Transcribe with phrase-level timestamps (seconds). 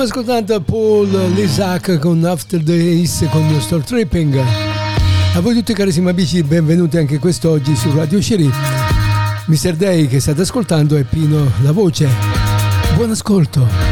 [0.00, 4.42] Stiamo ascoltando Paul Lisac con After Days con Store Tripping.
[5.34, 8.48] A voi tutti carissimi amici, benvenuti anche quest'oggi su Radio Sherry.
[9.44, 9.74] Mr.
[9.74, 12.08] Day che state ascoltando è Pino la voce.
[12.94, 13.89] Buon ascolto.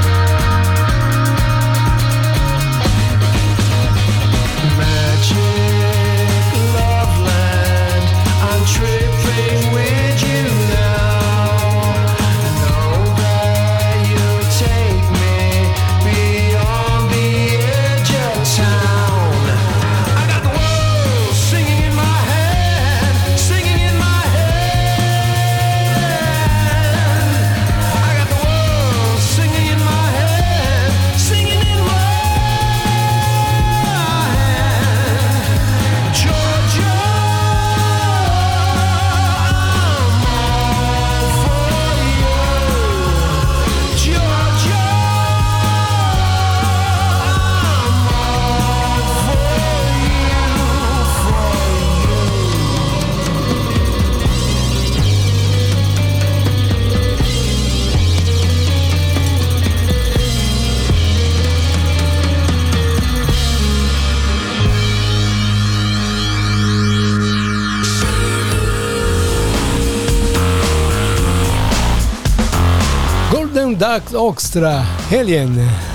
[73.99, 75.88] dags extra helgen.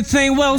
[0.00, 0.34] Everything.
[0.34, 0.56] Will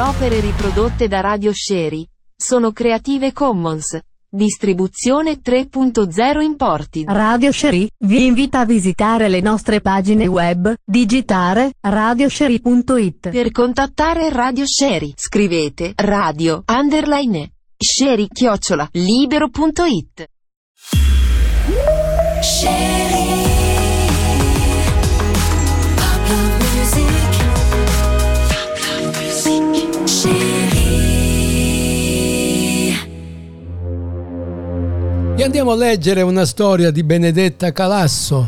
[0.00, 3.98] opere riprodotte da Radio Sherry sono Creative Commons.
[4.28, 7.08] Distribuzione 3.0 Imported.
[7.08, 13.30] Radio Sherry vi invita a visitare le nostre pagine web, digitare radiosherry.it.
[13.30, 20.28] Per contattare Radio Sherry scrivete radio underline sherry chiocciola libero.it.
[22.42, 23.29] Sherry.
[35.36, 38.46] E andiamo a leggere una storia di Benedetta Calasso,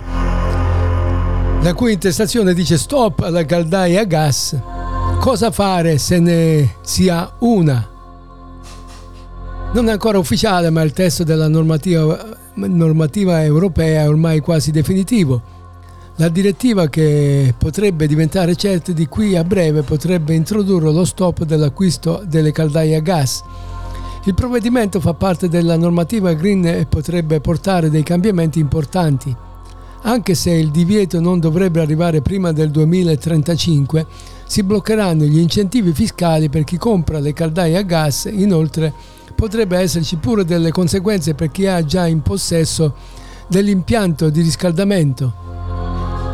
[1.62, 4.58] la cui intestazione dice stop alla caldaia a gas.
[5.18, 7.88] Cosa fare se ne si ha una?
[9.72, 15.61] Non è ancora ufficiale, ma il testo della normativa, normativa europea è ormai quasi definitivo.
[16.16, 22.22] La direttiva che potrebbe diventare certa di qui a breve potrebbe introdurre lo stop dell'acquisto
[22.26, 23.42] delle caldaie a gas
[24.24, 29.34] il provvedimento fa parte della normativa green e potrebbe portare dei cambiamenti importanti.
[30.02, 34.06] Anche se il divieto non dovrebbe arrivare prima del 2035,
[34.46, 38.92] si bloccheranno gli incentivi fiscali per chi compra le caldaie a gas, inoltre
[39.34, 42.94] potrebbe esserci pure delle conseguenze per chi ha già in possesso
[43.48, 45.61] dell'impianto di riscaldamento.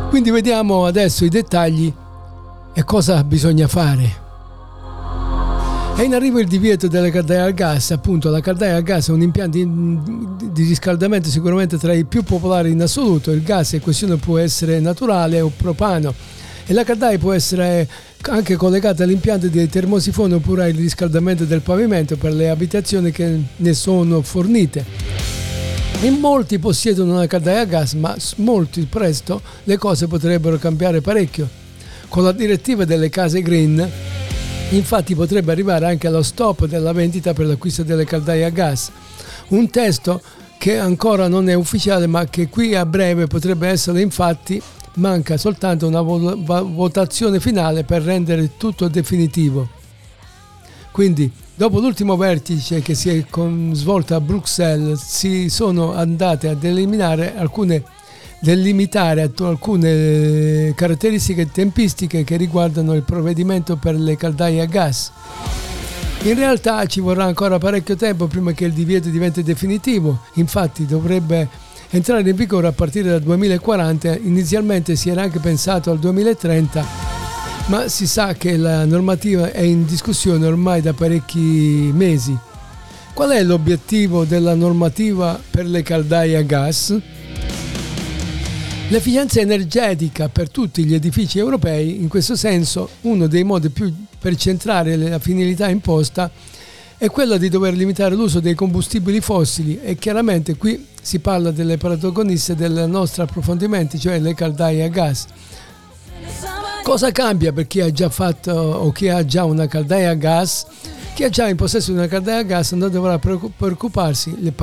[0.09, 1.93] Quindi vediamo adesso i dettagli
[2.73, 4.27] e cosa bisogna fare.
[5.95, 9.11] È in arrivo il divieto delle caldaie a gas, appunto la caldaia a gas è
[9.11, 14.15] un impianto di riscaldamento sicuramente tra i più popolari in assoluto, il gas in questione
[14.15, 16.13] può essere naturale o propano
[16.65, 17.85] e la caldaia può essere
[18.21, 23.73] anche collegata all'impianto di termosifone oppure al riscaldamento del pavimento per le abitazioni che ne
[23.73, 25.08] sono fornite.
[26.01, 31.49] In molti possiedono una caldaia a gas, ma molti presto le cose potrebbero cambiare parecchio.
[32.07, 33.89] Con la direttiva delle case green
[34.71, 38.91] Infatti potrebbe arrivare anche allo stop della vendita per l'acquisto delle caldaie a gas.
[39.49, 40.21] Un testo
[40.59, 44.61] che ancora non è ufficiale ma che qui a breve potrebbe essere infatti
[44.95, 49.67] manca soltanto una votazione finale per rendere tutto definitivo.
[50.91, 53.21] Quindi, dopo l'ultimo vertice che si è
[53.73, 57.83] svolto a Bruxelles, si sono andate ad eliminare alcune
[58.39, 65.11] del limitare alcune caratteristiche tempistiche che riguardano il provvedimento per le caldaie a gas.
[66.21, 71.49] In realtà ci vorrà ancora parecchio tempo prima che il divieto diventi definitivo, infatti dovrebbe
[71.89, 77.18] entrare in vigore a partire dal 2040, inizialmente si era anche pensato al 2030,
[77.69, 82.35] ma si sa che la normativa è in discussione ormai da parecchi mesi.
[83.13, 86.99] Qual è l'obiettivo della normativa per le caldaie a gas?
[88.87, 94.35] L'efficienza energetica per tutti gli edifici europei, in questo senso, uno dei modi più per
[94.35, 96.31] centrare la finalità imposta
[96.97, 101.77] è quello di dover limitare l'uso dei combustibili fossili e chiaramente qui si parla delle
[101.77, 105.27] protagoniste del nostro approfondimento, cioè le caldaie a gas.
[106.83, 110.65] Cosa cambia per chi ha già fatto o chi ha già una caldaia a gas?
[111.13, 114.53] Chi è già in possesso di una caldaia a gas non dovrà preoccuparsi, il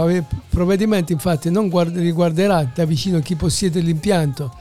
[0.48, 4.52] provvedimento infatti non riguarderà da vicino chi possiede l'impianto.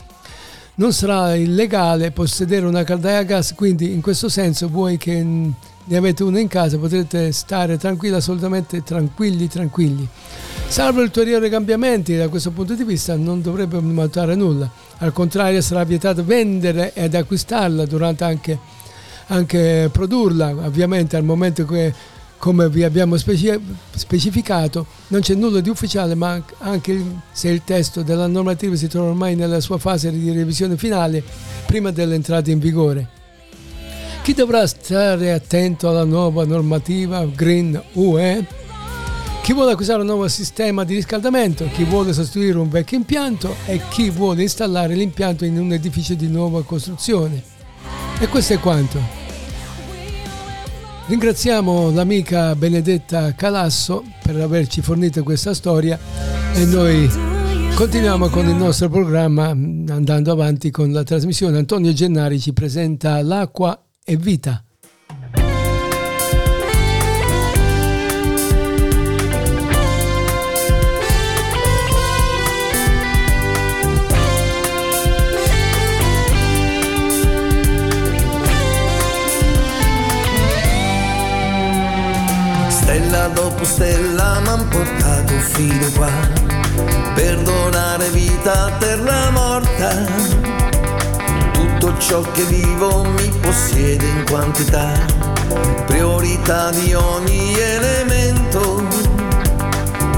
[0.76, 5.98] Non sarà illegale possedere una caldaia a gas, quindi in questo senso voi che ne
[5.98, 10.08] avete una in casa potrete stare tranquilli, assolutamente tranquilli, tranquilli.
[10.68, 14.70] Salvo ulteriori cambiamenti, da questo punto di vista non dovrebbe mutare nulla.
[14.98, 18.60] Al contrario sarà vietato vendere ed acquistarla durante anche
[19.28, 20.50] anche produrla.
[20.50, 21.94] Ovviamente al momento che,
[22.38, 28.28] come vi abbiamo specificato, non c'è nulla di ufficiale, ma anche se il testo della
[28.28, 31.24] normativa si trova ormai nella sua fase di revisione finale,
[31.66, 33.10] prima dell'entrata in vigore.
[34.22, 38.64] Chi dovrà stare attento alla nuova normativa Green UE?
[39.46, 43.80] Chi vuole acquistare un nuovo sistema di riscaldamento, chi vuole sostituire un vecchio impianto e
[43.90, 47.44] chi vuole installare l'impianto in un edificio di nuova costruzione.
[48.20, 49.00] E questo è quanto.
[51.06, 56.00] Ringraziamo l'amica Benedetta Calasso per averci fornito questa storia
[56.56, 57.08] e noi
[57.76, 61.60] Continuiamo con il nostro programma andando avanti con la trasmissione.
[61.60, 64.64] Antonio Gennari ci presenta L'acqua e vita.
[83.66, 86.10] Stella m'han portato fino qua
[87.16, 90.06] per donare vita a terra morta.
[91.52, 94.92] Tutto ciò che vivo mi possiede in quantità,
[95.88, 98.84] priorità di ogni elemento.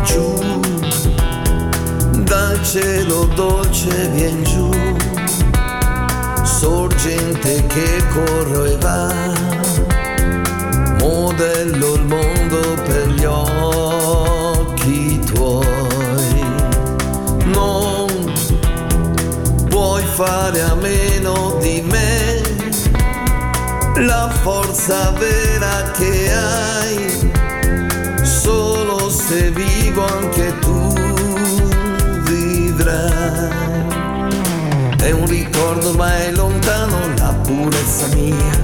[0.03, 0.61] Giù,
[2.23, 4.69] dal cielo dolce vien giù,
[6.43, 9.13] sorgente che corre e va,
[10.99, 12.26] modello il mondo
[20.17, 22.41] fare a meno di me,
[23.97, 27.31] la forza vera che hai,
[28.24, 30.91] solo se vivo anche tu
[32.24, 33.47] vivrai.
[34.97, 38.63] È un ricordo ormai lontano la purezza mia,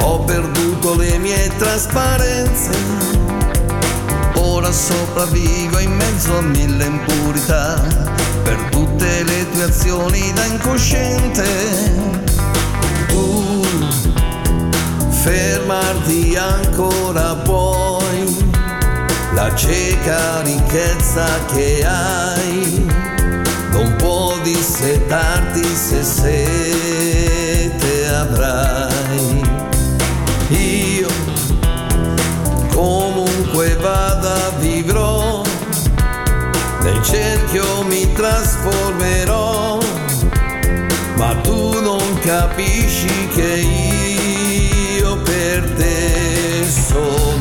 [0.00, 3.11] ho perduto le mie trasparenze
[4.72, 7.74] sopravvivo in mezzo a mille impurità
[8.42, 11.44] per tutte le tue azioni da incosciente.
[13.08, 13.62] Tu
[15.10, 18.50] fermarti ancora puoi,
[19.34, 22.86] la cieca ricchezza che hai
[23.72, 28.81] non può dissetarti se sete avrai.
[37.02, 39.78] Cerchio mi trasformerò,
[41.16, 43.60] ma tu non capisci che
[44.98, 47.31] io per te sono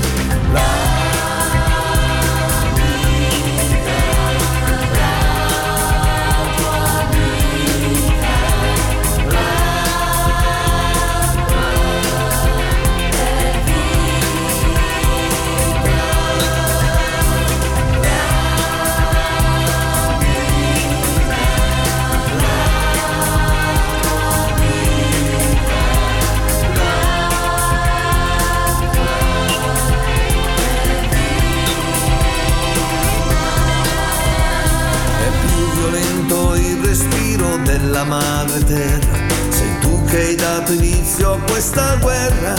[37.92, 39.18] della madre terra,
[39.50, 42.54] sei tu che hai dato inizio a questa guerra.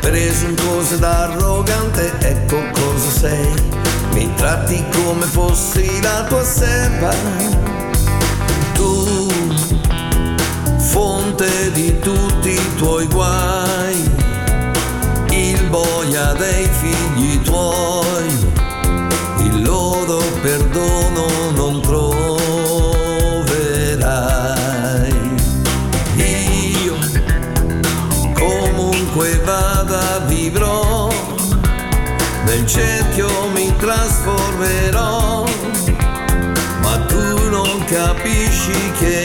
[0.00, 3.52] Presuntuoso ed arrogante, ecco cosa sei,
[4.12, 7.12] mi tratti come fossi la tua serva.
[8.74, 9.28] Tu,
[10.76, 12.23] fonte di tutti
[38.64, 39.23] capisci che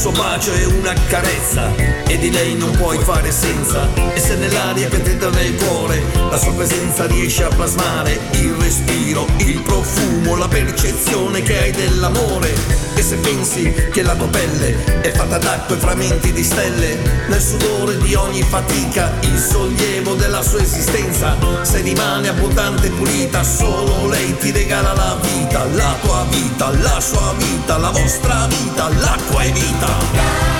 [0.00, 1.74] suo bacio è una carezza
[2.06, 3.86] e di lei non puoi fare senza.
[4.14, 9.26] E se nell'aria che tenta nel cuore, la sua presenza riesce a plasmare il respiro,
[9.36, 12.89] il profumo, la percezione che hai dell'amore.
[13.10, 17.98] Se pensi che la tua pelle è fatta d'acqua e frammenti di stelle, nel sudore
[17.98, 24.36] di ogni fatica, il sollievo della sua esistenza, se rimane abbondante e pulita, solo lei
[24.36, 29.50] ti regala la vita, la tua vita, la sua vita, la vostra vita, l'acqua è
[29.50, 30.59] vita.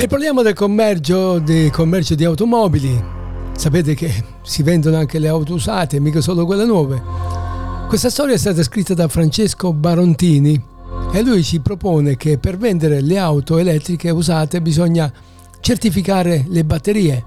[0.00, 3.02] E parliamo del commercio, di commercio di automobili.
[3.56, 7.02] Sapete che si vendono anche le auto usate, mica solo quelle nuove.
[7.88, 10.62] Questa storia è stata scritta da Francesco Barontini
[11.10, 15.12] e lui ci propone che per vendere le auto elettriche usate bisogna
[15.58, 17.24] certificare le batterie.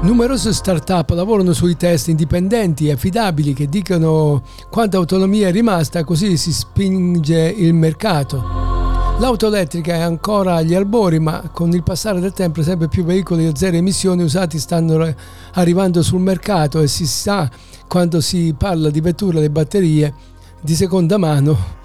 [0.00, 6.36] Numerose start-up lavorano sui test indipendenti e affidabili che dicono quanta autonomia è rimasta, così
[6.36, 8.81] si spinge il mercato.
[9.18, 13.46] L'auto elettrica è ancora agli albori, ma con il passare del tempo sempre più veicoli
[13.46, 15.14] a zero emissioni usati stanno
[15.52, 17.48] arrivando sul mercato e si sa
[17.86, 20.12] quando si parla di vetture le batterie
[20.60, 21.80] di seconda mano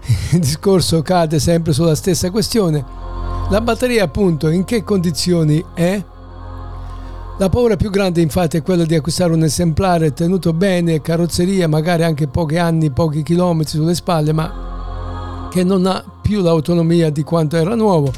[0.32, 2.84] il discorso cade sempre sulla stessa questione.
[3.50, 6.02] La batteria appunto in che condizioni è?
[7.38, 12.04] La paura più grande infatti è quella di acquistare un esemplare tenuto bene, carrozzeria, magari
[12.04, 14.69] anche pochi anni, pochi chilometri sulle spalle, ma
[15.50, 18.12] che non ha più l'autonomia di quanto era nuovo.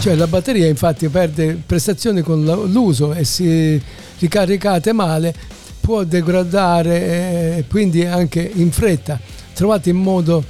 [0.00, 3.82] Cioè la batteria infatti perde prestazioni con l'uso e se
[4.18, 5.34] ricaricate male
[5.80, 9.18] può degradare eh, quindi anche in fretta.
[9.52, 10.42] Trovate in modo,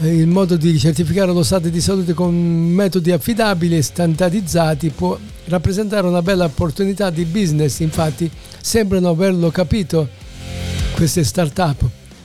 [0.00, 5.16] eh, il modo di certificare lo stato di salute con metodi affidabili e standardizzati può
[5.44, 8.30] rappresentare una bella opportunità di business, infatti
[8.60, 10.08] sembrano averlo capito
[10.96, 11.82] queste start-up.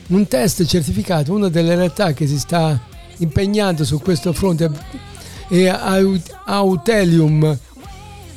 [0.07, 2.89] Un test certificato, una delle realtà che si sta
[3.21, 4.69] impegnando su questo fronte
[5.47, 5.67] è
[6.45, 7.57] Autelium,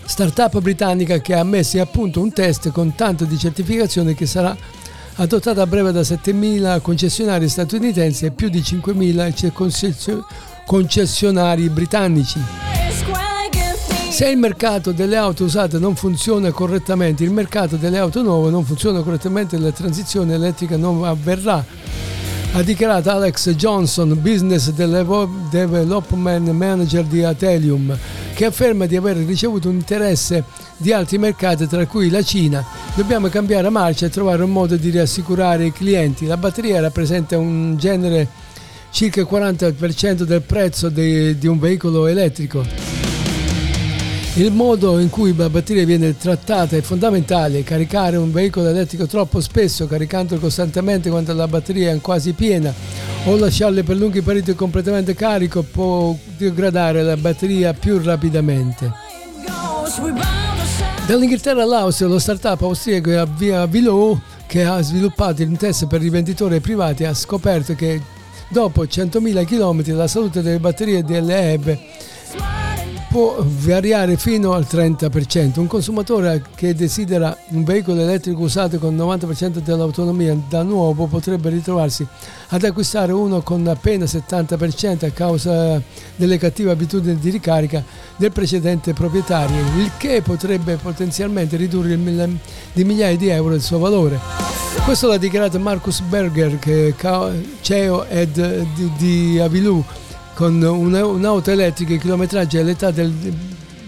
[0.05, 4.57] startup britannica che ha messo a punto un test con tanto di certificazione che sarà
[5.16, 10.23] adottata a breve da 7.000 concessionari statunitensi e più di 5.000
[10.66, 12.40] concessionari britannici.
[14.11, 18.64] Se il mercato delle auto usate non funziona correttamente, il mercato delle auto nuove non
[18.64, 21.64] funziona correttamente, la transizione elettrica non avverrà
[22.57, 27.99] ha dichiarato Alex Johnson, Business Development Manager di Atelium,
[28.33, 30.45] che afferma di aver ricevuto un interesse
[30.77, 32.64] di altri mercati, tra cui la Cina.
[32.95, 36.27] Dobbiamo cambiare marcia e trovare un modo di rassicurare i clienti.
[36.27, 38.29] La batteria rappresenta un genere
[38.90, 42.93] circa il 40% del prezzo di, di un veicolo elettrico.
[44.37, 47.62] Il modo in cui la batteria viene trattata è fondamentale.
[47.62, 52.75] Caricare un veicolo elettrico troppo spesso, caricandolo costantemente quando la batteria è quasi piena,
[53.27, 58.92] o lasciarle per lunghi periodi completamente carico può degradare la batteria più rapidamente.
[61.07, 67.05] Dall'Inghilterra all'Austria, lo startup austriaco Avia Vilo, che ha sviluppato il test per rivenditori privati,
[67.05, 68.01] ha scoperto che
[68.49, 71.79] dopo 100.000 km la salute delle batterie delle EB
[73.14, 75.61] può variare fino al 30%.
[75.61, 81.48] Un consumatore che desidera un veicolo elettrico usato con il 90% dell'autonomia da nuovo potrebbe
[81.48, 82.05] ritrovarsi
[82.48, 85.81] ad acquistare uno con appena 70% a causa
[86.16, 87.85] delle cattive abitudini di ricarica
[88.16, 94.18] del precedente proprietario, il che potrebbe potenzialmente ridurre di migliaia di euro il suo valore.
[94.85, 96.59] Questo l'ha dichiarato Marcus Berger,
[97.61, 98.07] CEO
[98.98, 99.85] di, Avilù
[100.35, 103.12] con un'auto elettrica, i chilometraggi all'età del...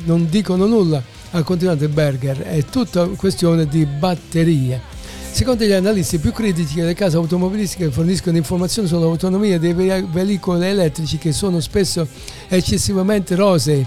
[0.04, 4.94] non dicono nulla, ha continuato Berger, è tutta questione di batterie.
[5.36, 11.32] Secondo gli analisti più critici le case automobilistiche forniscono informazioni sull'autonomia dei veicoli elettrici che
[11.32, 12.08] sono spesso
[12.48, 13.84] eccessivamente rosei,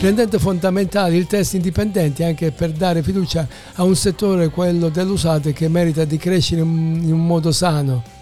[0.00, 5.68] rendendo fondamentale il test indipendente anche per dare fiducia a un settore, quello dell'usato, che
[5.68, 8.19] merita di crescere in un modo sano.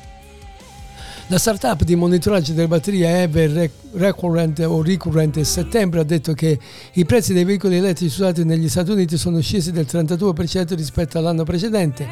[1.30, 6.58] La startup di monitoraggio delle batterie Ever Recurrent o Recurrent a settembre ha detto che
[6.94, 11.44] i prezzi dei veicoli elettrici usati negli Stati Uniti sono scesi del 32% rispetto all'anno
[11.44, 12.08] precedente,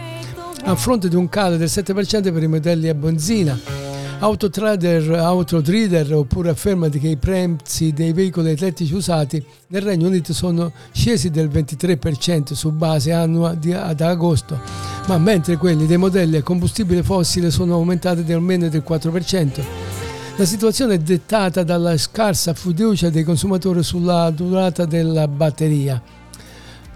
[0.64, 3.85] a fronte di un calo del 7% per i modelli a benzina.
[4.18, 10.72] Autotrader, Autotrader oppure afferma che i prezzi dei veicoli elettrici usati nel Regno Unito sono
[10.90, 14.58] scesi del 23% su base annua di, ad agosto,
[15.06, 19.64] ma mentre quelli dei modelli a combustibile fossile sono aumentati di almeno del 4%.
[20.38, 26.02] La situazione è dettata dalla scarsa fiducia dei consumatori sulla durata della batteria.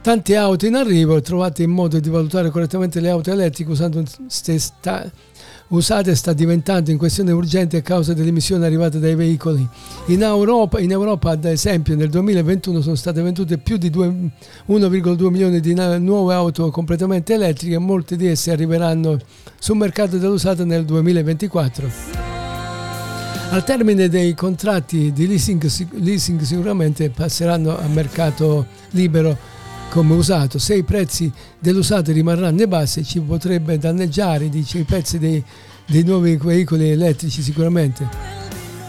[0.03, 5.11] Tante auto in arrivo, trovate il modo di valutare correttamente le auto elettriche usando sta,
[5.71, 9.67] usate sta diventando in questione urgente a causa delle emissioni arrivate dai veicoli.
[10.07, 15.61] In Europa, in Europa, ad esempio, nel 2021 sono state vendute più di 1,2 milioni
[15.61, 19.19] di nuove auto completamente elettriche e molte di esse arriveranno
[19.59, 21.89] sul mercato dell'usato nel 2024.
[23.53, 29.37] Al termine dei contratti di leasing, leasing sicuramente passeranno al mercato libero
[29.91, 30.59] come usato.
[30.59, 35.43] Se i prezzi dell'usato rimarranno bassi ci potrebbe danneggiare dice, i prezzi dei,
[35.87, 38.39] dei nuovi veicoli elettrici sicuramente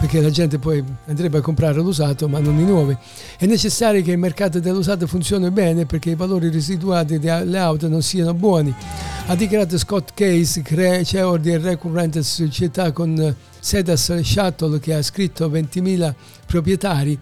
[0.02, 2.98] perché la gente poi andrebbe a comprare l'usato ma non i nuovi.
[3.38, 8.02] È necessario che il mercato dell'usato funzioni bene perché i valori residuati delle auto non
[8.02, 8.74] siano buoni.
[9.28, 10.64] Ha dichiarato Scott Case,
[11.04, 16.14] CEO di Recurrent Società con sede a Shuttle che ha scritto 20.000
[16.48, 17.20] proprietari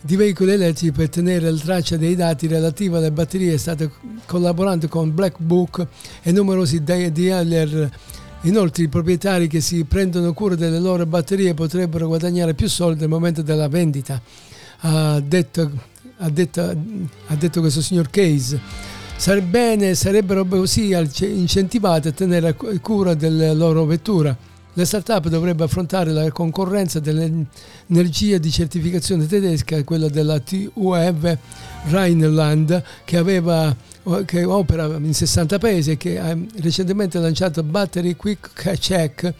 [0.00, 3.90] di veicoli elettrici per tenere la traccia dei dati relativi alle batterie state
[4.26, 5.86] collaborando con Black Book
[6.22, 7.90] e numerosi dealer.
[8.42, 13.08] Inoltre i proprietari che si prendono cura delle loro batterie potrebbero guadagnare più soldi al
[13.08, 14.20] momento della vendita,
[14.80, 15.70] ha detto,
[16.18, 16.60] ha detto,
[17.26, 18.60] ha detto questo signor Case.
[19.16, 24.36] Sarebbe, sarebbero così incentivati a tenere cura della loro vettura.
[24.78, 31.38] La startup dovrebbe affrontare la concorrenza dell'energia di certificazione tedesca, quella della TUEV
[31.88, 33.74] Rheinland, che, aveva,
[34.26, 39.32] che opera in 60 paesi e che ha recentemente lanciato Battery Quick Check,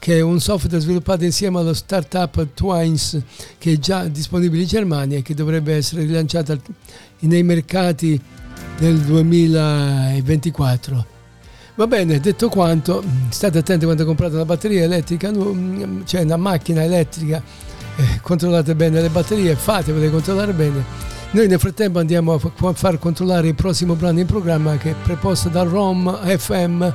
[0.00, 3.16] che è un software sviluppato insieme allo startup Twines,
[3.58, 6.58] che è già disponibile in Germania e che dovrebbe essere rilanciata
[7.20, 8.20] nei mercati
[8.80, 11.19] nel 2024.
[11.80, 15.32] Va bene, detto quanto, state attenti quando comprate una batteria elettrica,
[16.04, 17.42] cioè una macchina elettrica,
[17.96, 20.84] eh, controllate bene le batterie, fatevele controllare bene.
[21.30, 25.48] Noi nel frattempo andiamo a far controllare il prossimo brano in programma che è preposto
[25.48, 26.92] da ROM FM.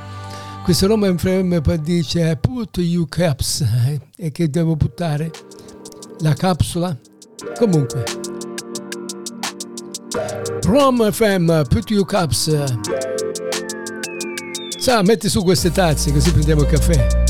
[0.64, 5.32] Questo ROM FM dice put you caps eh, e che devo buttare
[6.20, 6.96] la capsula.
[7.58, 8.04] Comunque.
[10.62, 13.15] ROM FM, put you caps.
[14.86, 17.25] Sa, metti su queste tazze così prendiamo il caffè.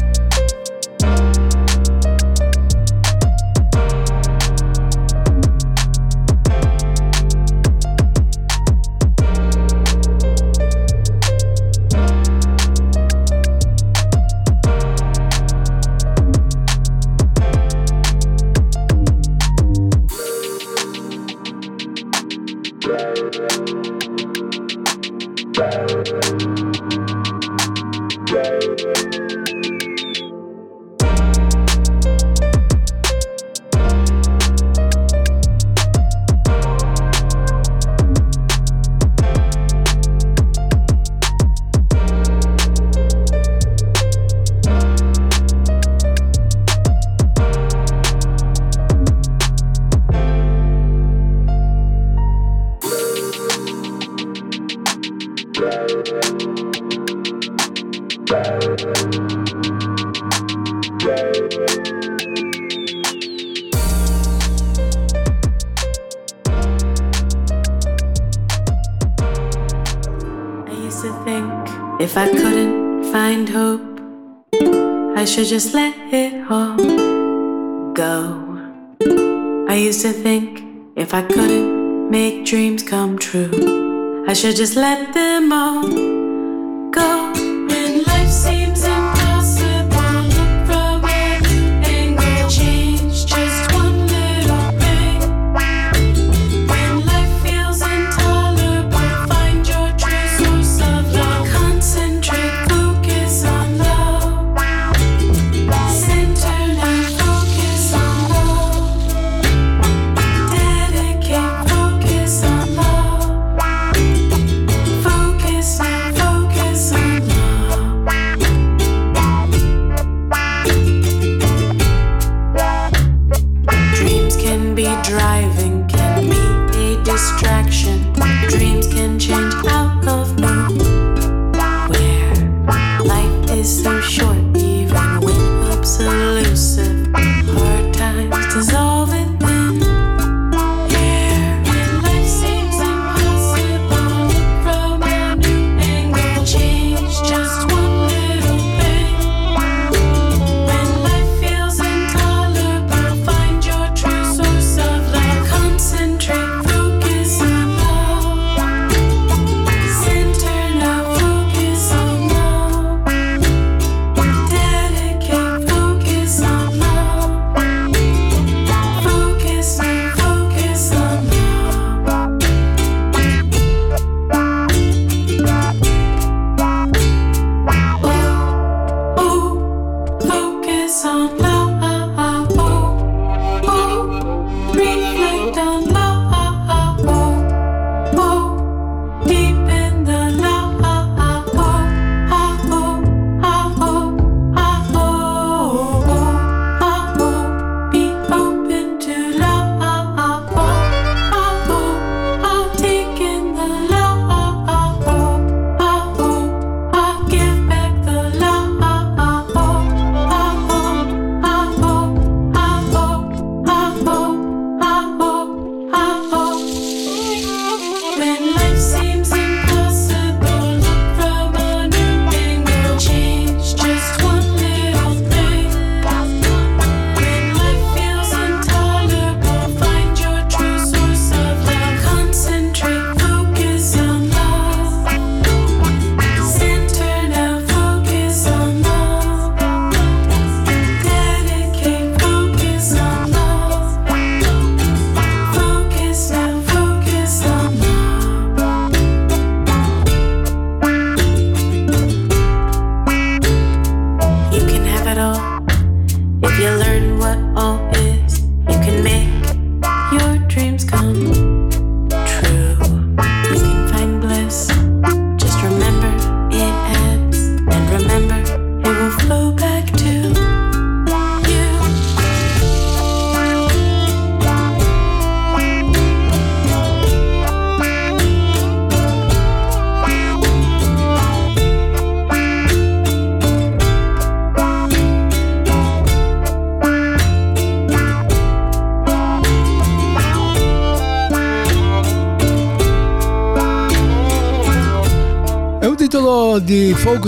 [84.56, 85.15] Just let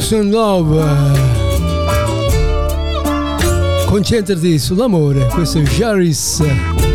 [0.07, 0.85] Focus on Love.
[3.85, 6.86] Concentrati sull'amore, questo è Jaris.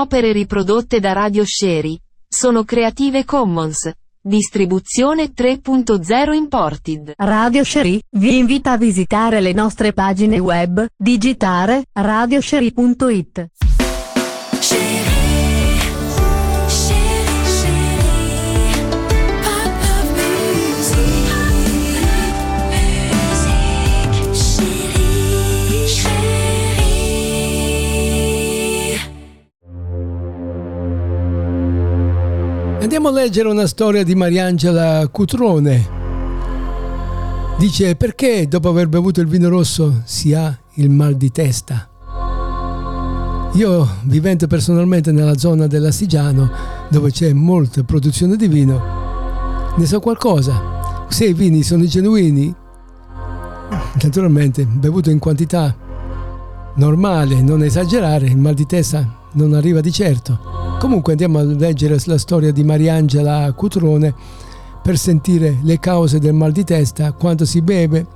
[0.00, 3.90] Opere riprodotte da Radio Sherry sono Creative Commons.
[4.20, 7.14] Distribuzione 3.0 Imported.
[7.16, 13.77] Radio Sherry vi invita a visitare le nostre pagine web, digitare radiosherry.it.
[32.80, 35.96] Andiamo a leggere una storia di Mariangela Cutrone.
[37.58, 41.88] Dice perché dopo aver bevuto il vino rosso si ha il mal di testa.
[43.54, 46.48] Io vivendo personalmente nella zona dell'Astigiano
[46.88, 51.06] dove c'è molta produzione di vino, ne so qualcosa.
[51.08, 52.54] Se i vini sono genuini,
[54.00, 55.74] naturalmente bevuto in quantità
[56.76, 60.57] normale, non esagerare, il mal di testa non arriva di certo.
[60.78, 64.14] Comunque andiamo a leggere la storia di Mariangela Cutrone
[64.80, 68.06] per sentire le cause del mal di testa quando si beve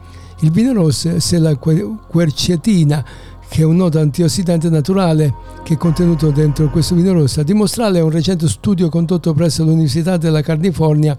[0.40, 3.04] il vino rosso se la quercetina
[3.48, 7.40] che è un nodo antiossidante naturale che è contenuto dentro questo vino rosso.
[7.40, 11.18] A dimostrarle un recente studio condotto presso l'Università della California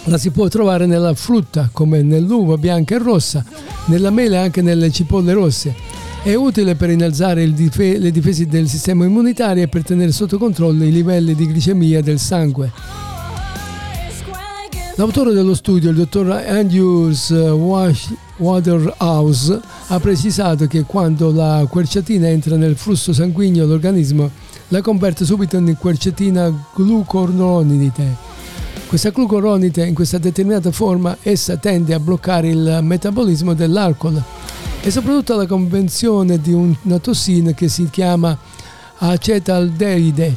[0.04, 3.44] La si può trovare nella frutta come nell'uva bianca e rossa,
[3.88, 5.74] nella mele e anche nelle cipolle rosse.
[6.22, 10.84] È utile per innalzare dif- le difese del sistema immunitario e per tenere sotto controllo
[10.84, 12.72] i livelli di glicemia del sangue.
[14.98, 17.30] L'autore dello studio, il dottor Andrews
[18.36, 24.28] Waterhouse, ha precisato che quando la quercetina entra nel flusso sanguigno l'organismo
[24.66, 28.16] la converte subito in quercetina glucuronide,
[28.88, 34.20] Questa glucuronide in questa determinata forma essa tende a bloccare il metabolismo dell'alcol
[34.80, 38.36] e soprattutto la convenzione di una tossina che si chiama
[38.96, 40.34] acetaldeide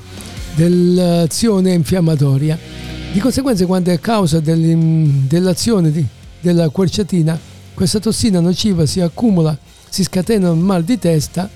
[0.53, 2.70] dell'azione infiammatoria.
[3.11, 6.05] Di conseguenza quando è causa dell'azione di,
[6.39, 7.37] della quercetina
[7.73, 9.57] questa tossina nociva si accumula,
[9.89, 11.49] si scatena un mal di testa,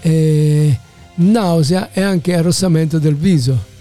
[0.00, 0.78] eh,
[1.16, 3.76] nausea e anche arrossamento del viso.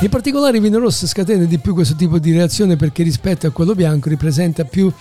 [0.00, 3.50] In particolare il vino rosso scatena di più questo tipo di reazione perché rispetto a
[3.50, 4.92] quello bianco ripresenta più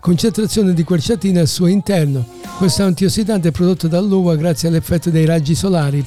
[0.00, 2.26] concentrazione di quercetina al suo interno.
[2.56, 6.04] Questo antiossidante è prodotto dall'uva grazie all'effetto dei raggi solari.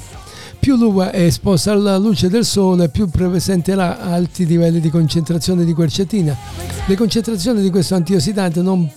[0.62, 5.74] Più l'uva è esposta alla luce del sole, più presenterà alti livelli di concentrazione di
[5.74, 6.38] quercetina.
[6.86, 8.88] Le concentrazioni di questo antiossidante non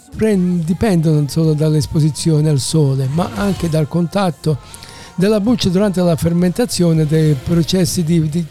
[0.62, 4.58] dipendono solo dall'esposizione al sole, ma anche dal contatto
[5.14, 8.44] della buccia durante la fermentazione dei processi di, di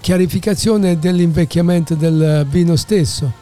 [0.00, 3.41] chiarificazione dell'invecchiamento del vino stesso.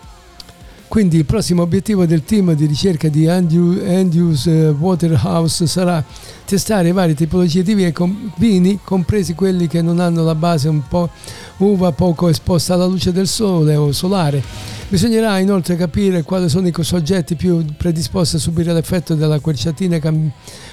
[0.90, 6.04] Quindi il prossimo obiettivo del team di ricerca di Andrews eh, Waterhouse sarà
[6.44, 7.74] testare varie tipologie di
[8.34, 11.08] vini, compresi quelli che non hanno la base un po'
[11.58, 14.42] uva poco esposta alla luce del sole o solare.
[14.88, 19.96] Bisognerà inoltre capire quali sono i soggetti più predisposti a subire l'effetto della quercetina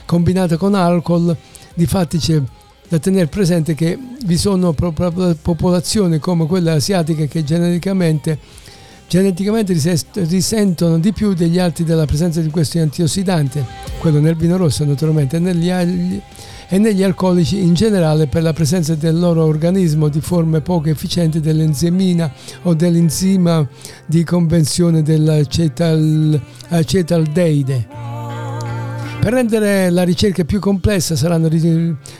[0.03, 1.37] combinata con alcol.
[1.75, 2.41] Difatti c'è
[2.89, 3.95] da tenere presente che
[4.25, 8.65] vi sono popolazioni come quella asiatica che genericamente
[9.07, 9.75] geneticamente
[10.13, 13.63] risentono di più degli altri della presenza di questo antiossidante,
[13.99, 18.95] quello nel vino rosso naturalmente, e negli, e negli alcolici in generale per la presenza
[18.95, 22.29] del loro organismo di forme poco efficienti dell'enzimina
[22.63, 23.65] o dell'enzima
[24.05, 27.87] di convenzione dell'acetaldeide.
[29.19, 31.49] Per rendere la ricerca più complessa saranno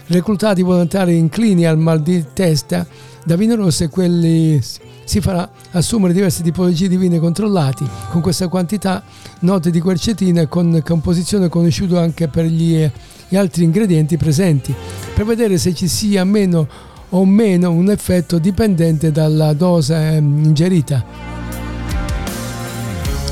[0.08, 2.88] reclutati volontari inclini al mal di testa
[3.28, 4.58] da vino rosso e quelli
[5.04, 9.04] si farà assumere diverse tipologie di vini controllati con questa quantità
[9.42, 12.90] note di quercetina e con composizione conosciuta anche per gli,
[13.28, 14.74] gli altri ingredienti presenti
[15.14, 16.70] per vedere se ci sia meno
[17.10, 21.04] o meno un effetto dipendente dalla dose ehm, ingerita.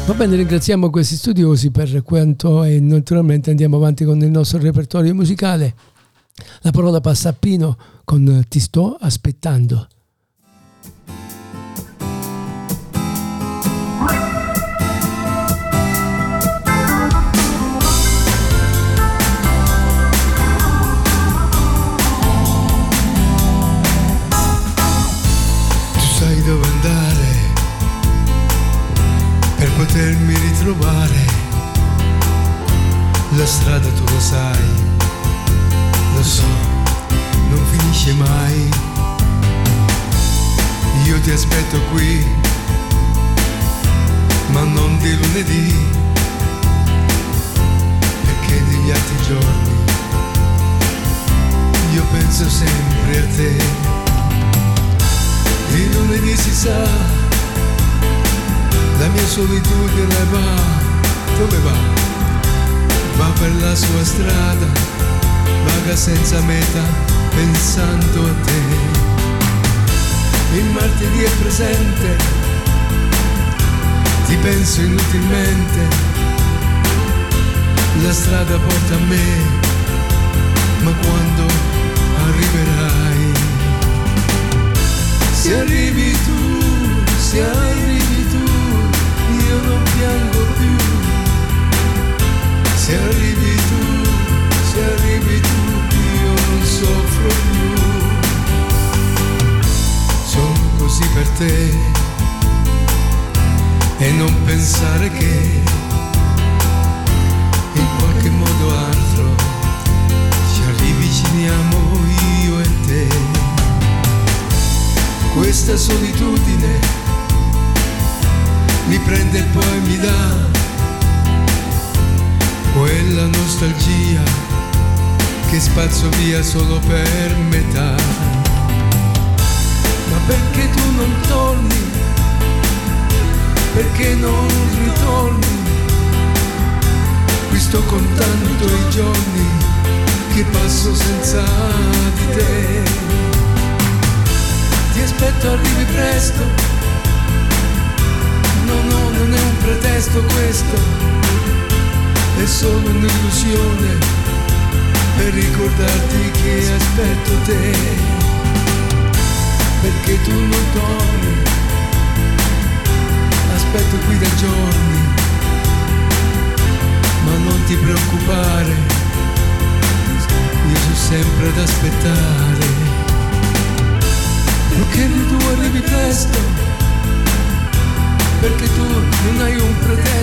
[0.06, 5.16] Va bene, ringraziamo questi studiosi per quanto e naturalmente andiamo avanti con il nostro repertorio
[5.16, 5.74] musicale.
[6.64, 9.88] La parola passa a Pino con Ti sto aspettando.
[29.96, 31.26] potermi ritrovare.
[33.38, 34.66] La strada tu lo sai,
[36.16, 36.44] lo so,
[37.50, 38.70] non finisce mai.
[41.06, 42.26] Io ti aspetto qui,
[44.52, 45.76] ma non di lunedì,
[48.24, 49.74] perché negli altri giorni
[51.94, 53.56] io penso sempre a te.
[55.70, 57.24] Di lunedì si sa
[59.00, 60.40] la mia solitudine va,
[61.38, 61.78] dove va?
[63.18, 64.68] Va per la sua strada,
[65.66, 66.82] vaga senza meta,
[67.36, 68.60] pensando a te.
[70.58, 72.18] Il martedì è presente,
[74.26, 75.80] ti penso inutilmente,
[78.04, 79.28] la strada porta a me,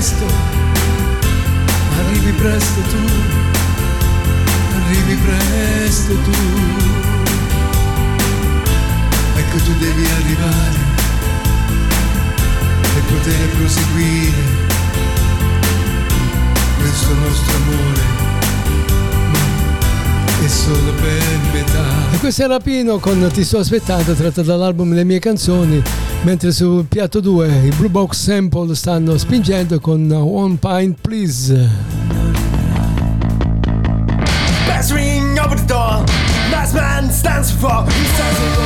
[0.03, 0.27] un pretesto,
[1.99, 2.97] arrivi presto tu,
[4.77, 6.33] arrivi presto tu.
[9.37, 10.92] Ecco tu devi arrivare
[22.33, 22.39] metà.
[22.39, 25.83] E questo era Pino con Ti sto aspettando, tratto dall'album Le mie canzoni,
[26.23, 31.69] mentre sul piatto 2 i Blue Box Sample stanno spingendo con One Pint Please.
[34.67, 36.05] Best ring over the door.
[36.51, 37.85] Last man stands for.
[37.87, 38.62] He says it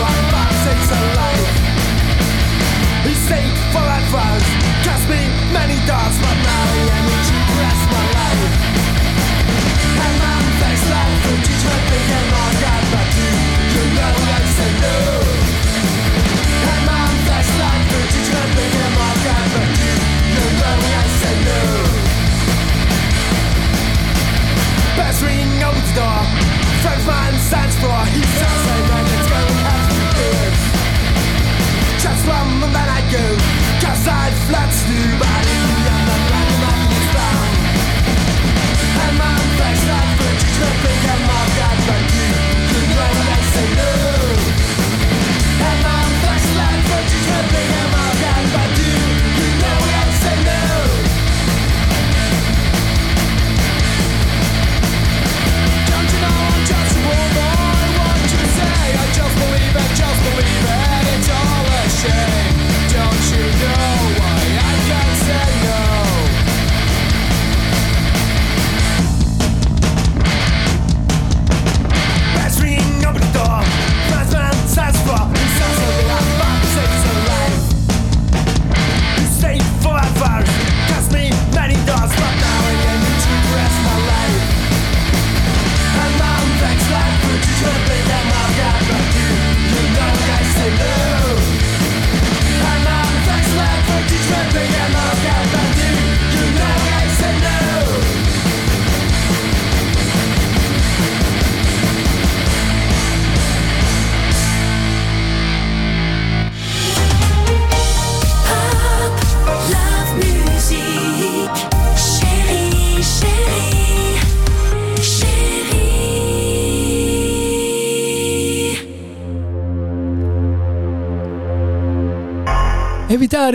[27.79, 28.36] Frenchman stands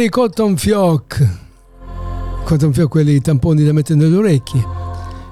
[0.02, 1.28] Evitare i cotton fioc.
[2.44, 4.66] Cotton fioc, quelli tamponi da mettere nelle orecchie.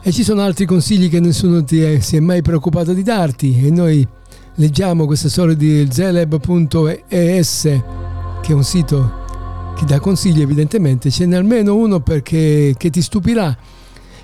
[0.02, 3.66] E ci sono altri consigli che nessuno ti è, si è mai preoccupato di darti.
[3.66, 4.08] E noi
[4.56, 7.62] leggiamo questa storia di zeleb.es,
[8.42, 9.12] che è un sito
[9.76, 11.10] che dà consigli evidentemente.
[11.10, 13.58] Ce n'è almeno uno perché, che ti stupirà.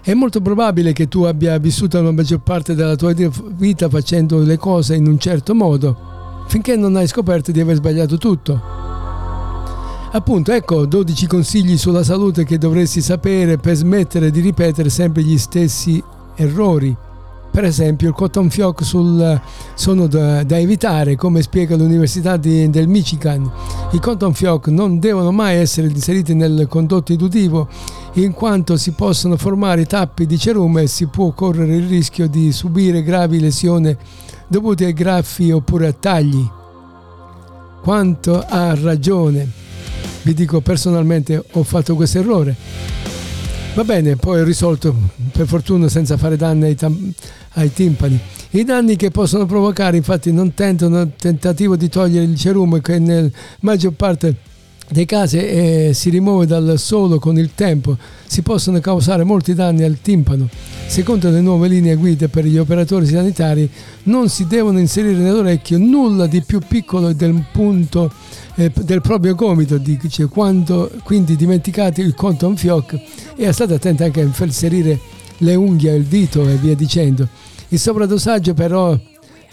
[0.02, 4.58] È molto probabile che tu abbia vissuto la maggior parte della tua vita facendo le
[4.58, 8.84] cose in un certo modo, finché non hai scoperto di aver sbagliato tutto.
[10.16, 15.38] Appunto, ecco 12 consigli sulla salute che dovresti sapere per smettere di ripetere sempre gli
[15.38, 16.02] stessi
[16.36, 16.96] errori.
[17.52, 19.42] Per esempio, il cotton fioc sul,
[19.74, 23.52] sono da, da evitare, come spiega l'Università di- del Michigan.
[23.92, 27.68] I cotton fioc non devono mai essere inseriti nel condotto uditivo,
[28.14, 32.54] in quanto si possono formare tappi di cerume e si può correre il rischio di
[32.54, 33.94] subire gravi lesioni
[34.48, 36.48] dovute ai graffi oppure a tagli.
[37.82, 39.65] Quanto ha ragione.
[40.22, 42.56] Vi dico personalmente ho fatto questo errore.
[43.74, 44.96] Va bene, poi ho risolto
[45.32, 47.12] per fortuna senza fare danni ai, tam-
[47.54, 48.20] ai timpani.
[48.52, 53.30] I danni che possono provocare infatti non tentano tentativo di togliere il cerume che nella
[53.60, 54.36] maggior parte
[54.90, 59.84] dei casi eh, si rimuove dal solo con il tempo, si possono causare molti danni
[59.84, 60.48] al timpano.
[60.88, 63.70] Secondo le nuove linee guida per gli operatori sanitari
[64.04, 68.12] non si devono inserire nell'orecchio nulla di più piccolo del punto
[68.56, 72.98] eh, del proprio gomito, dice, quando, quindi dimenticate il cotton fioc
[73.36, 75.00] e state attenti anche a inserire
[75.40, 77.28] le unghie, il dito e via dicendo.
[77.70, 78.98] Il sovradosaggio però,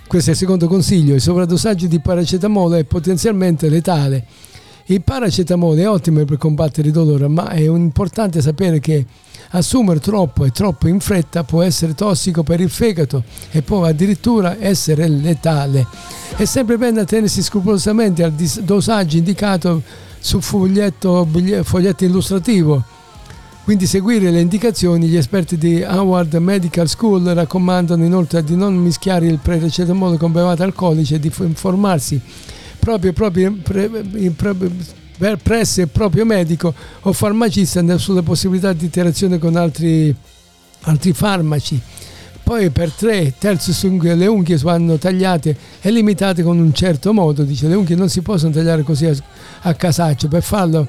[0.06, 4.24] questo è il secondo consiglio, il sovradosaggio di paracetamolo è potenzialmente letale.
[4.92, 9.06] Il paracetamolo è ottimo per combattere il dolore, ma è importante sapere che
[9.54, 14.56] Assumere troppo e troppo in fretta può essere tossico per il fegato e può addirittura
[14.58, 15.86] essere letale.
[16.36, 19.82] È sempre bene attenersi scrupolosamente al dosaggio indicato
[20.18, 21.28] sul foglietto,
[21.64, 22.82] foglietto illustrativo.
[23.64, 29.26] Quindi seguire le indicazioni, gli esperti di Howard Medical School raccomandano inoltre di non mischiare
[29.26, 32.20] il paracetamolo con bevate alcoliche e di informarsi
[32.82, 33.88] proprio, proprio, pre-
[35.16, 40.12] per- presso il proprio medico o farmacista sulle possibilità di interazione con altri,
[40.80, 41.80] altri farmaci.
[42.42, 47.68] Poi per tre terzi le unghie vanno tagliate e limitate con un certo modo, dice
[47.68, 49.14] le unghie non si possono tagliare così a,
[49.60, 50.84] a casaccio, per farlo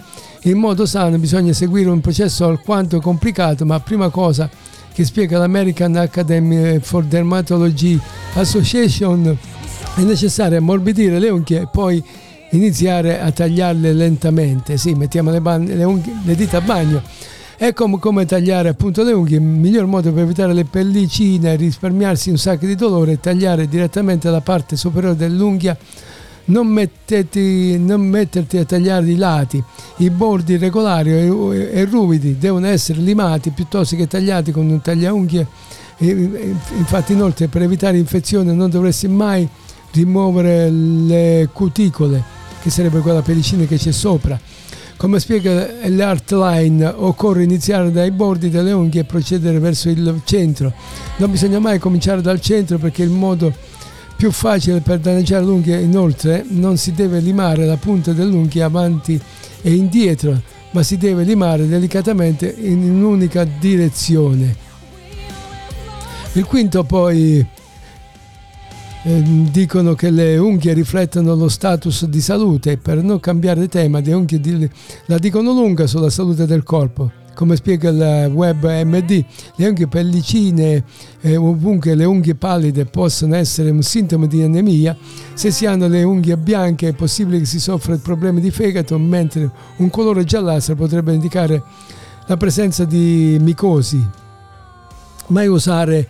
[0.46, 4.50] in modo sano bisogna seguire un processo alquanto complicato, ma prima cosa
[4.92, 8.00] che spiega l'American Academy for Dermatology
[8.34, 9.38] Association
[9.96, 12.04] è necessario ammorbidire le unghie e poi
[12.52, 14.78] iniziare a tagliarle lentamente.
[14.78, 17.02] Sì, mettiamo le, ban- le, unghie- le dita a bagno.
[17.56, 22.30] È come, tagliare appunto le unghie, il miglior modo per evitare le pellicine e risparmiarsi
[22.30, 25.78] un sacco di dolore è tagliare direttamente la parte superiore dell'unghia.
[26.46, 29.64] Non, metteti, non metterti a tagliare i lati,
[29.98, 35.48] i bordi regolari e, ruvidi devono essere limati piuttosto che tagliati con un tagliaunghie.
[36.00, 39.48] Infatti inoltre per evitare infezioni non dovresti mai
[39.94, 42.24] rimuovere le cuticole,
[42.62, 44.40] che sarebbe quella pellicina che c'è sopra.
[44.96, 50.72] Come spiega l'art line, occorre iniziare dai bordi delle unghie e procedere verso il centro.
[51.18, 53.54] Non bisogna mai cominciare dal centro perché il modo
[54.16, 55.78] più facile per danneggiare l'unghia.
[55.78, 59.20] Inoltre non si deve limare la punta dell'unghia avanti
[59.62, 60.42] e indietro,
[60.72, 64.56] ma si deve limare delicatamente in un'unica direzione.
[66.34, 67.46] Il quinto poi
[69.04, 72.78] dicono che le unghie riflettono lo status di salute.
[72.78, 74.70] Per non cambiare tema, le unghie di-
[75.08, 77.12] la dicono lunga sulla salute del corpo.
[77.36, 79.26] Come spiega il web MD,
[79.56, 80.84] le unghie pellicine
[81.20, 84.96] eh, ovunque le unghie pallide possono essere un sintomo di anemia.
[85.34, 88.98] Se si hanno le unghie bianche è possibile che si soffra di problemi di fegato,
[89.00, 91.62] mentre un colore giallastro potrebbe indicare
[92.28, 94.02] la presenza di micosi.
[95.28, 96.08] Mai usare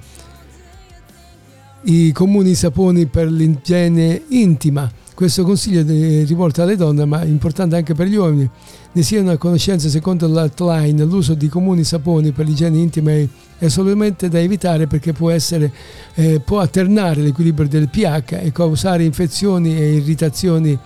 [1.84, 4.90] i comuni saponi per l'igiene intima.
[5.14, 8.50] Questo consiglio è rivolto alle donne, ma è importante anche per gli uomini.
[8.92, 13.28] Ne siano a conoscenza, secondo l'outline, l'uso di comuni saponi per l'igiene intima è
[13.66, 15.72] assolutamente da evitare perché può, essere,
[16.16, 20.78] eh, può alternare l'equilibrio del pH e causare infezioni e irritazioni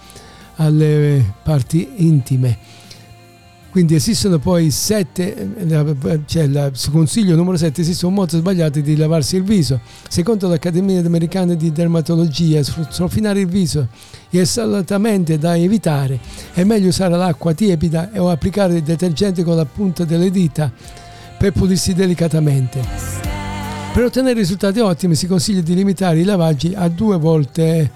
[0.55, 2.57] alle parti intime.
[3.69, 8.95] Quindi esistono poi sette, eh, cioè il consiglio numero 7, esiste un modo sbagliato di
[8.95, 9.79] lavarsi il viso.
[10.07, 13.87] Secondo l'Accademia Americana di Dermatologia, strofinare il viso
[14.29, 16.19] è assolutamente da evitare.
[16.53, 20.71] È meglio usare l'acqua tiepida o applicare il detergente con la punta delle dita
[21.37, 22.81] per pulirsi delicatamente.
[23.93, 27.91] Per ottenere risultati ottimi si consiglia di limitare i lavaggi a due volte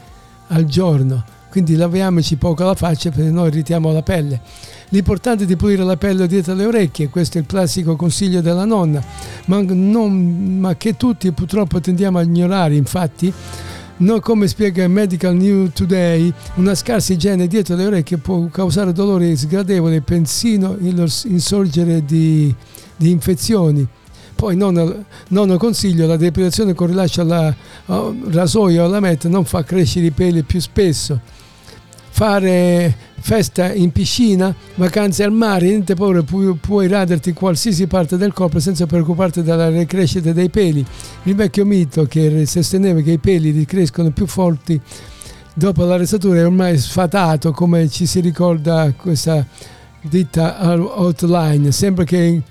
[0.47, 1.23] al giorno.
[1.51, 4.39] Quindi laviamoci poco la faccia perché noi irritiamo la pelle.
[4.87, 8.63] L'importante è di pulire la pelle dietro le orecchie, questo è il classico consiglio della
[8.63, 9.03] nonna,
[9.47, 12.75] ma, non- ma che tutti purtroppo tendiamo a ignorare.
[12.75, 13.33] Infatti,
[13.97, 19.35] no, come spiega Medical News Today, una scarsa igiene dietro le orecchie può causare dolori
[19.35, 22.55] sgradevoli persino il insorgere di,
[22.95, 23.85] di infezioni.
[24.35, 27.21] Poi nono, nono consiglio, la depilazione con rilascio
[27.87, 31.39] oh, rasoio o alla meta non fa crescere i peli più spesso.
[32.21, 38.15] Fare festa in piscina, vacanze al mare, niente paura, pu- puoi raderti in qualsiasi parte
[38.15, 40.85] del corpo senza preoccuparti della ricrescita dei peli.
[41.23, 44.79] Il vecchio mito che sosteneva che i peli ricrescono più forti
[45.55, 49.43] dopo la resatura è ormai sfatato, come ci si ricorda questa
[50.01, 51.71] ditta outline.
[51.71, 52.43] Sembra che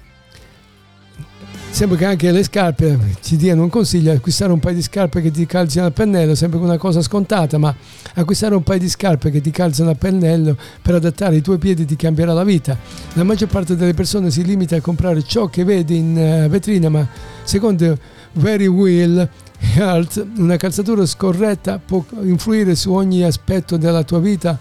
[1.73, 5.31] Sembra che anche le scarpe ci diano un consiglio, acquistare un paio di scarpe che
[5.31, 7.75] ti calzino a pennello, sembra una cosa scontata, ma
[8.17, 11.87] acquistare un paio di scarpe che ti calzano a pennello per adattare i tuoi piedi
[11.87, 12.77] ti cambierà la vita.
[13.15, 16.91] La maggior parte delle persone si limita a comprare ciò che vede in eh, vetrina,
[16.91, 17.07] ma
[17.45, 17.97] secondo
[18.33, 19.27] Very Will
[19.75, 24.59] Health una calzatura scorretta può influire su ogni aspetto della tua vita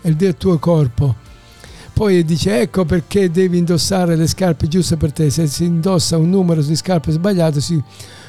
[0.00, 1.31] e del tuo corpo.
[2.02, 5.30] Poi dice ecco perché devi indossare le scarpe giuste per te.
[5.30, 7.80] Se si indossa un numero di scarpe sbagliato si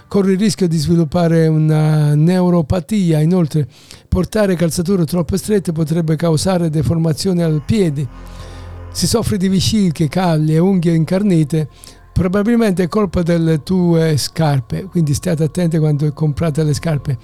[0.07, 3.19] corre il rischio di sviluppare una neuropatia.
[3.19, 3.67] Inoltre
[4.07, 8.07] portare calzature troppo strette potrebbe causare deformazioni al piede.
[8.91, 11.67] Si soffre di vesciche, calli e unghie incarnite.
[12.13, 17.17] Probabilmente è colpa delle tue scarpe, quindi state attenti quando comprate le scarpe.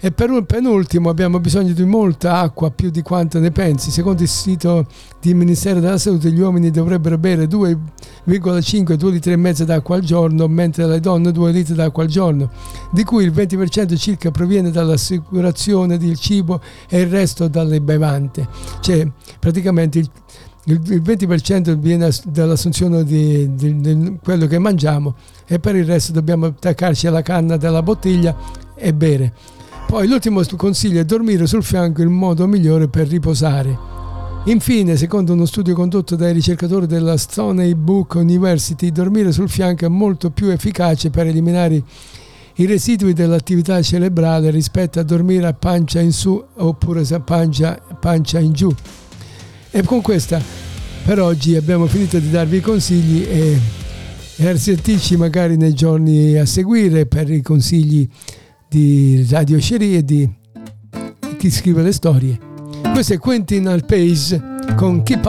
[0.00, 3.92] E per un penultimo abbiamo bisogno di molta acqua, più di quanto ne pensi.
[3.92, 4.84] Secondo il sito
[5.22, 7.78] del Ministero della Salute gli uomini dovrebbero bere 2
[8.26, 12.08] 1,5 2 litri e mezzo d'acqua al giorno, mentre le donne 2 litri d'acqua al
[12.08, 12.50] giorno,
[12.92, 18.46] di cui il 20% circa proviene dall'assicurazione del cibo e il resto dalle bevande.
[18.80, 19.08] Cioè,
[19.40, 20.10] praticamente il,
[20.64, 25.16] il 20% viene dall'assunzione di, di, di quello che mangiamo
[25.46, 28.36] e per il resto dobbiamo attaccarci alla canna della bottiglia
[28.76, 29.32] e bere.
[29.88, 33.91] Poi l'ultimo consiglio è dormire sul fianco il modo migliore per riposare.
[34.46, 39.88] Infine, secondo uno studio condotto dai ricercatori della Stoney Book University, dormire sul fianco è
[39.88, 41.80] molto più efficace per eliminare
[42.56, 48.40] i residui dell'attività cerebrale rispetto a dormire a pancia in su oppure a pancia, pancia
[48.40, 48.74] in giù.
[49.70, 50.42] E con questa
[51.04, 53.58] per oggi abbiamo finito di darvi i consigli e,
[54.36, 58.08] e a sentirci magari nei giorni a seguire per i consigli
[58.68, 60.28] di Radio Sherry e di
[61.38, 62.51] chi scrive le storie.
[62.90, 64.40] Questo è Quentin Alpace
[64.76, 65.26] con Keep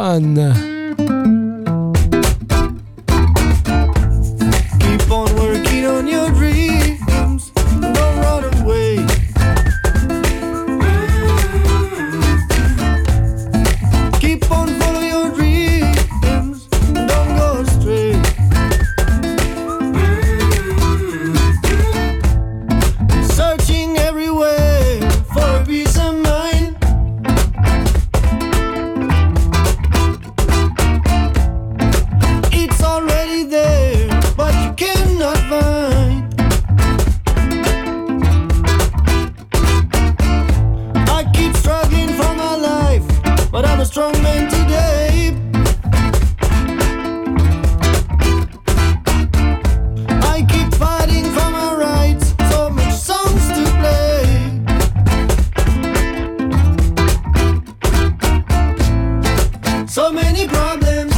[59.94, 61.14] So many problems.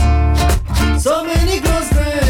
[1.01, 2.24] So many close friends,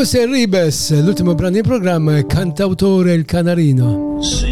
[0.00, 4.18] Questo è Ribes, l'ultimo brano in programma è Cantautore Il Canarino.
[4.22, 4.49] Si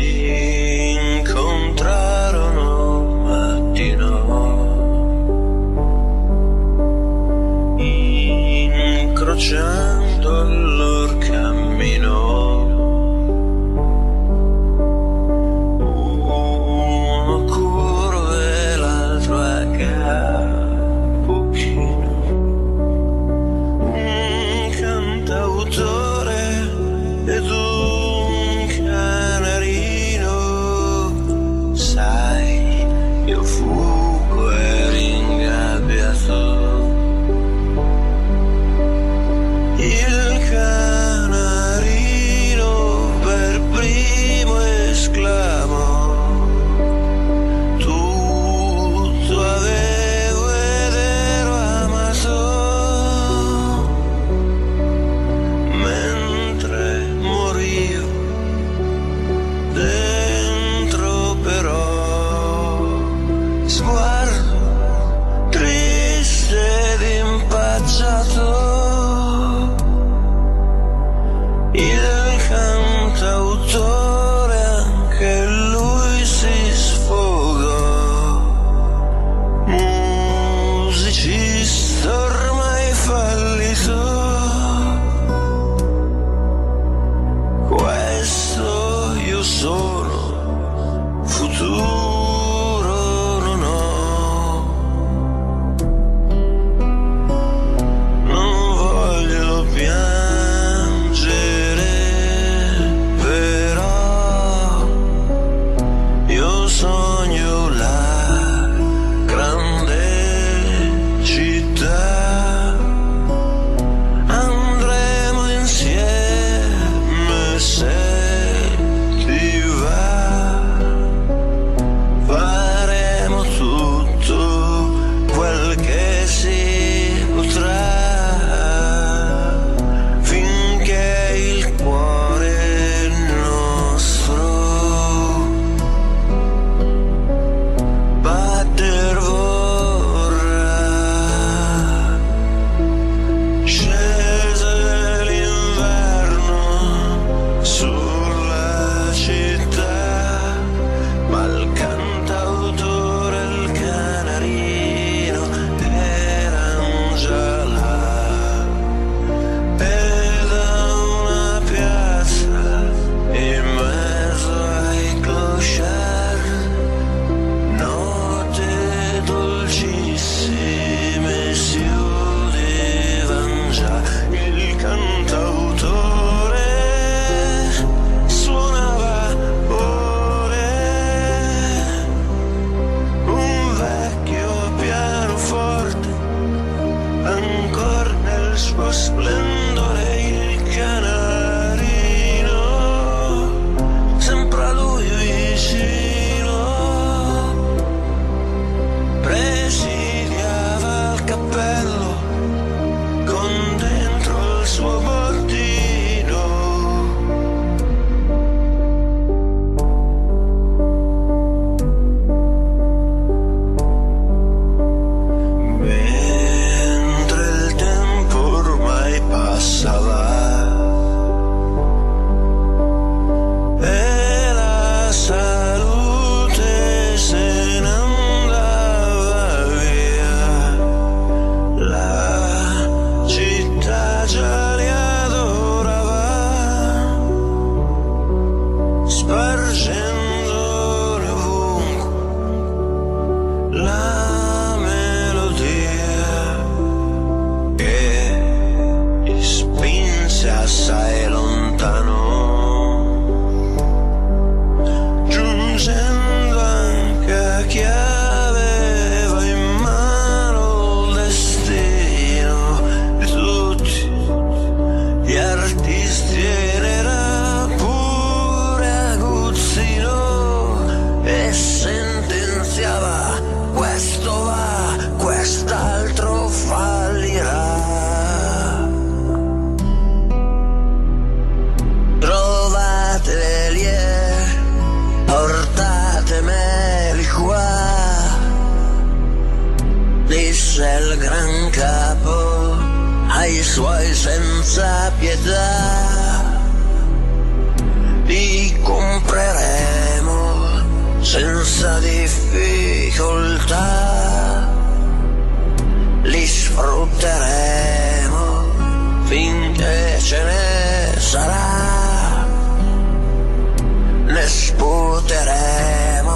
[315.28, 316.32] sputeremo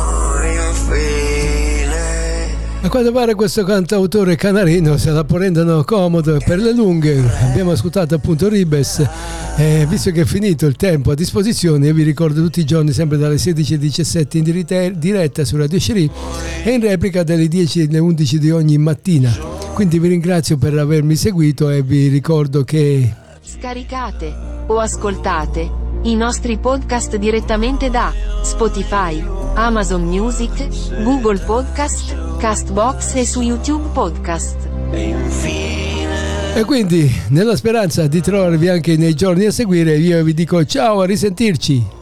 [0.69, 2.01] infine.
[2.83, 7.25] A quanto pare questo cantautore canarino se la prendono comodo per le lunghe.
[7.41, 9.09] Abbiamo ascoltato appunto Ribes.
[9.57, 12.93] E visto che è finito il tempo a disposizione, io vi ricordo tutti i giorni,
[12.93, 16.11] sempre dalle 16 alle 17 in diretta su Radio Sherry
[16.63, 19.31] e in replica dalle 10 alle 11 di ogni mattina.
[19.73, 24.35] Quindi vi ringrazio per avermi seguito e vi ricordo che Scaricate
[24.67, 29.23] o ascoltate i nostri podcast direttamente da Spotify,
[29.55, 34.57] Amazon Music, Google Podcast, Castbox e su YouTube Podcast.
[36.55, 41.01] E quindi, nella speranza di trovarvi anche nei giorni a seguire, io vi dico ciao,
[41.01, 42.02] a risentirci.